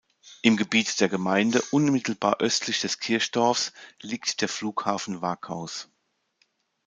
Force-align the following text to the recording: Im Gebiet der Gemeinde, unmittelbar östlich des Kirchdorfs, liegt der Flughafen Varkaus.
Im 0.41 0.57
Gebiet 0.57 0.99
der 0.99 1.09
Gemeinde, 1.09 1.61
unmittelbar 1.69 2.37
östlich 2.39 2.81
des 2.81 2.97
Kirchdorfs, 2.97 3.71
liegt 4.01 4.41
der 4.41 4.49
Flughafen 4.49 5.21
Varkaus. 5.21 5.89